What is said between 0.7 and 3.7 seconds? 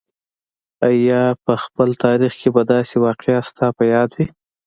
آیا په خپل تاریخ کې به داسې واقعه ستا